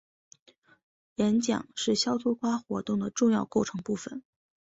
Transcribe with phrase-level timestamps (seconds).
[1.17, 4.23] 演讲是肖托夸活动的重要构成部分。